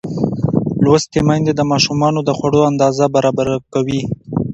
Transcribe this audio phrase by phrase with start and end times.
[0.83, 4.01] لوستې میندې د ماشومانو د خوړو اندازه برابره کوي.